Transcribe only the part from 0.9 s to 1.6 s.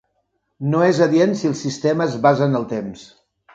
adient si el